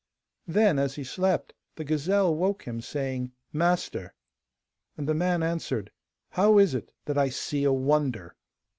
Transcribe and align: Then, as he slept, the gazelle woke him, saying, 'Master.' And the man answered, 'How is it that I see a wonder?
Then, 0.47 0.79
as 0.79 0.95
he 0.95 1.03
slept, 1.03 1.53
the 1.75 1.83
gazelle 1.83 2.35
woke 2.35 2.63
him, 2.63 2.81
saying, 2.81 3.33
'Master.' 3.53 4.15
And 4.97 5.07
the 5.07 5.13
man 5.13 5.43
answered, 5.43 5.91
'How 6.29 6.57
is 6.57 6.73
it 6.73 6.91
that 7.05 7.19
I 7.19 7.29
see 7.29 7.65
a 7.65 7.71
wonder? 7.71 8.33